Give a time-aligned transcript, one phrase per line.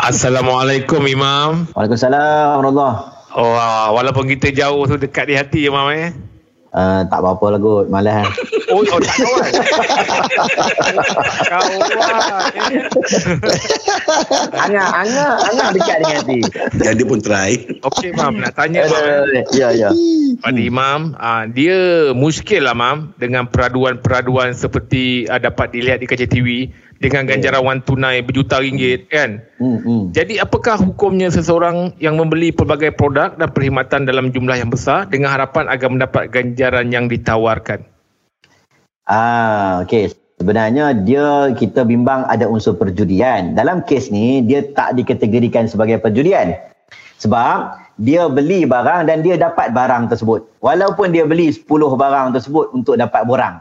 [0.00, 1.68] Assalamualaikum Imam.
[1.76, 3.36] Waalaikumsalam warahmatullahi.
[3.36, 6.16] Oh, ah, walaupun kita jauh tu dekat di hati Imam eh.
[6.70, 8.24] Uh, tak apa-apa lah kot, malas.
[8.70, 9.50] Oh, oh tak kawan.
[11.50, 11.82] kawan.
[11.82, 12.80] eh.
[14.54, 16.38] Angah, Angah, Angah dekat dengan hati.
[16.78, 17.58] Dia pun try.
[17.84, 19.04] Okey Mam, nak tanya Mam.
[19.36, 19.44] eh.
[19.52, 19.90] Ya, ya.
[20.40, 26.24] Pada Imam, ah, dia muskil lah Mam dengan peraduan-peraduan seperti ah, dapat dilihat di kaca
[26.24, 29.40] TV dengan ganjaran wang tunai berjuta ringgit kan.
[29.56, 30.02] Hmm, hmm.
[30.12, 35.32] Jadi apakah hukumnya seseorang yang membeli pelbagai produk dan perkhidmatan dalam jumlah yang besar dengan
[35.32, 37.80] harapan agar mendapat ganjaran yang ditawarkan?
[39.08, 40.12] Ah, okey.
[40.40, 43.56] Sebenarnya dia kita bimbang ada unsur perjudian.
[43.56, 46.52] Dalam kes ni dia tak dikategorikan sebagai perjudian.
[47.20, 50.48] Sebab dia beli barang dan dia dapat barang tersebut.
[50.64, 53.60] Walaupun dia beli 10 barang tersebut untuk dapat borang.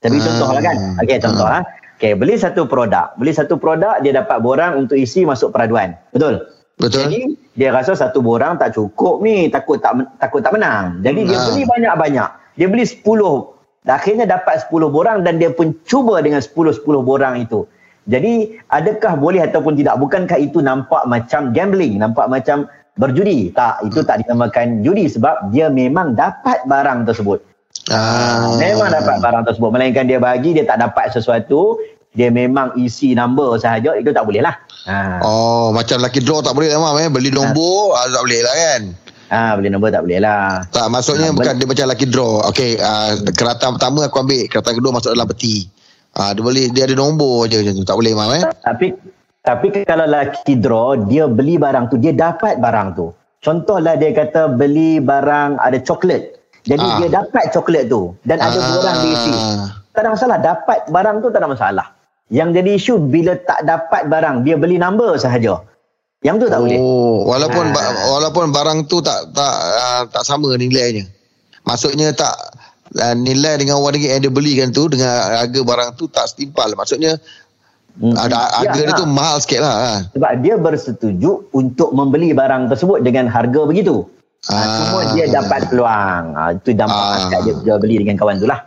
[0.00, 0.24] Tapi Ah.
[0.24, 0.76] contohlah kan.
[1.04, 1.60] Okey, contohlah.
[1.96, 3.16] Okey, beli satu produk.
[3.16, 5.96] Beli satu produk dia dapat borang untuk isi masuk peraduan.
[6.12, 6.44] Betul?
[6.76, 7.08] Betul.
[7.08, 7.20] Jadi
[7.56, 11.00] dia rasa satu borang tak cukup ni, takut tak takut tak menang.
[11.00, 11.44] Jadi dia Ah.
[11.48, 12.30] beli banyak-banyak.
[12.60, 13.56] Dia beli 10.
[13.88, 17.64] Akhirnya dapat 10 borang dan dia pun cuba dengan 10-10 borang itu.
[18.06, 19.96] Jadi adakah boleh ataupun tidak?
[19.96, 22.68] Bukankah itu nampak macam gambling, nampak macam
[23.00, 23.56] berjudi?
[23.56, 27.40] Tak, itu tak dinamakan judi sebab dia memang dapat barang tersebut.
[27.92, 28.56] Ah.
[28.58, 29.70] Memang dapat barang tersebut.
[29.70, 31.78] Melainkan dia bagi, dia tak dapat sesuatu,
[32.16, 34.56] dia memang isi number sahaja, itu tak boleh lah.
[34.86, 35.20] Ha.
[35.20, 36.96] Oh, macam lucky draw tak boleh lah, Mam.
[37.02, 37.08] Eh?
[37.10, 38.82] Beli nombor, ah, tak boleh lah kan?
[39.26, 40.62] Ha, beli nombor tak boleh lah.
[40.70, 42.46] Tak, maksudnya Ah, bukan dia macam lucky draw.
[42.46, 45.66] Okey, uh, keratan pertama aku ambil, keratan kedua masuk dalam peti.
[46.14, 47.84] Ah, dia boleh dia ada nombor je macam tu.
[47.84, 48.42] Tak boleh, Mam eh?
[48.62, 48.86] Tapi
[49.42, 53.10] tapi kalau lucky draw, dia beli barang tu, dia dapat barang tu.
[53.42, 56.35] Contohlah dia kata beli barang ada coklat.
[56.66, 56.98] Jadi Ah.
[56.98, 58.70] dia dapat coklat tu dan ada Ah.
[58.72, 59.34] borang diisi.
[59.90, 61.86] Tak ada masalah, dapat barang tu tak ada masalah.
[62.26, 65.62] Yang jadi isu bila tak dapat barang, dia beli number sahaja.
[66.20, 66.76] Yang tu tak boleh.
[66.76, 67.72] Oh, walaupun Ah.
[67.72, 71.06] ba- walaupun barang tu tak tak uh, tak sama nilainya.
[71.62, 72.34] Maksudnya tak
[72.92, 75.06] uh, nilai dengan wang yang dia belikan tu dengan
[75.38, 76.66] harga barang tu tak setimpal.
[76.74, 77.14] Maksudnya
[77.96, 78.12] Hmm.
[78.12, 78.98] ada harga Ya, dia ya.
[78.98, 79.74] tu mahal sikit lah.
[79.74, 79.92] Ha.
[80.12, 84.04] Sebab dia bersetuju untuk membeli barang tersebut dengan harga begitu.
[84.46, 84.54] Ah.
[84.54, 84.76] Ah.
[84.78, 86.24] Cuma dia dapat peluang.
[86.32, 87.18] Ah, itu dampak Ah.
[87.26, 88.60] akad dia jual beli dengan kawan tu lah.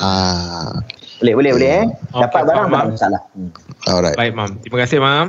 [0.00, 0.72] Ah.
[1.20, 1.70] Boleh, boleh, boleh.
[1.70, 1.84] Eh.
[1.84, 3.20] Okey, Dapat barang faham, tak masalah.
[3.36, 3.50] Hmm.
[3.84, 4.16] Alright.
[4.16, 4.50] Baik Mam.
[4.64, 5.26] Terima kasih Mam.